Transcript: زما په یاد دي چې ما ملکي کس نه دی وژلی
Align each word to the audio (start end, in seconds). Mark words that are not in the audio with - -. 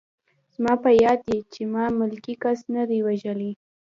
زما 0.53 0.73
په 0.83 0.89
یاد 1.03 1.19
دي 1.27 1.39
چې 1.53 1.61
ما 1.73 1.85
ملکي 1.99 2.35
کس 2.43 2.59
نه 2.75 2.83
دی 2.89 2.99
وژلی 3.07 3.51